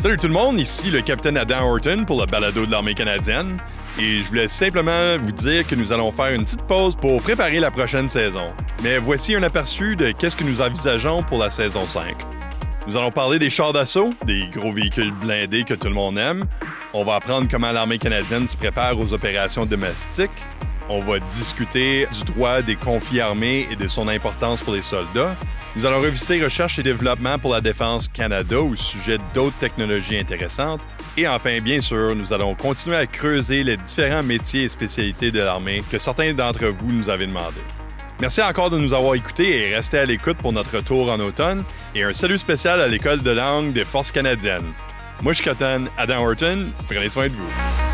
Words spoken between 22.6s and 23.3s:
des conflits